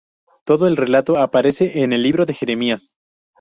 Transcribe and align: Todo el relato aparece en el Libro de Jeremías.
Todo 0.45 0.67
el 0.67 0.77
relato 0.77 1.19
aparece 1.19 1.83
en 1.83 1.93
el 1.93 2.01
Libro 2.01 2.25
de 2.25 2.33
Jeremías. 2.33 2.95